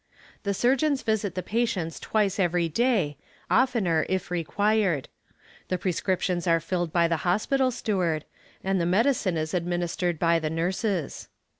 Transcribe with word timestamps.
The 0.41 0.55
surgeons 0.55 1.03
visit 1.03 1.35
the 1.35 1.43
patients 1.43 1.99
twice 1.99 2.39
every 2.39 2.67
day, 2.67 3.17
oftener 3.51 4.07
if 4.09 4.31
required; 4.31 5.09
the 5.67 5.77
prescriptions 5.77 6.47
are 6.47 6.59
filled 6.59 6.91
by 6.91 7.07
the 7.07 7.17
hospital 7.17 7.69
steward, 7.69 8.25
and 8.63 8.81
the 8.81 8.87
medicine 8.87 9.37
is 9.37 9.53
administered 9.53 10.17
by 10.17 10.39
the 10.39 10.49
nurses. 10.49 11.29